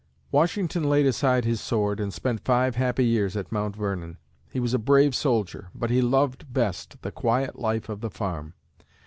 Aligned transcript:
Washington 0.31 0.85
laid 0.89 1.05
aside 1.05 1.45
his 1.45 1.61
sword 1.61 1.99
and 1.99 2.11
spent 2.11 2.43
five 2.43 2.75
happy 2.75 3.05
years 3.05 3.37
at 3.37 3.51
Mount 3.51 3.75
Vernon. 3.75 4.17
He 4.51 4.59
was 4.59 4.73
a 4.73 4.79
brave 4.79 5.13
soldier, 5.13 5.69
but 5.75 5.91
he 5.91 6.01
loved 6.01 6.51
best 6.51 6.99
the 7.03 7.11
quiet 7.11 7.59
life 7.59 7.87
of 7.87 8.01
the 8.01 8.09
farm. 8.09 8.55